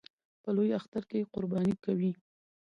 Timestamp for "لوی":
0.55-0.69